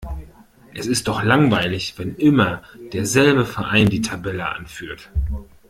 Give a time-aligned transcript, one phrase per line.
[0.73, 5.11] Es ist doch langweilig, wenn immer derselbe Verein die Tabelle anführt.